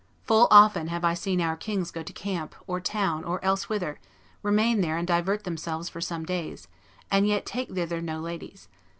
[0.23, 3.99] Full often have I seen our kings go to camp, or town, or elsewhither,
[4.41, 6.67] remain there and divert themselves for some days,
[7.11, 8.67] and yet take thither no ladies.